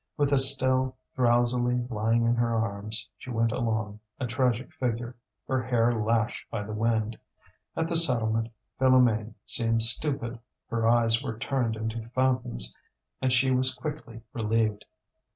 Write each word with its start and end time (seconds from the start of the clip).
With 0.17 0.33
Estelle 0.33 0.97
drowsily 1.15 1.85
lying 1.91 2.25
in 2.25 2.33
her 2.33 2.55
arms, 2.55 3.07
she 3.19 3.29
went 3.29 3.51
along, 3.51 3.99
a 4.19 4.25
tragic 4.25 4.73
figure, 4.73 5.15
her 5.47 5.61
hair 5.61 5.93
lashed 5.93 6.49
by 6.49 6.63
the 6.63 6.73
wind. 6.73 7.19
At 7.75 7.87
the 7.87 7.95
settlement 7.95 8.49
Philoméne 8.79 9.35
seemed 9.45 9.83
stupid; 9.83 10.39
her 10.71 10.87
eyes 10.89 11.21
were 11.21 11.37
turned 11.37 11.75
into 11.75 12.01
fountains 12.01 12.75
and 13.21 13.31
she 13.31 13.51
was 13.51 13.75
quickly 13.75 14.23
relieved. 14.33 14.85